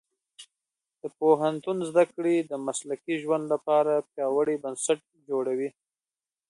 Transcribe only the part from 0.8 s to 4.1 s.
د پوهنتون زده کړې د مسلکي ژوند لپاره